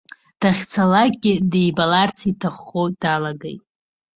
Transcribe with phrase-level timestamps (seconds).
[0.39, 3.63] Дахьцалакгьы дибаларц иҭаххо далагеит.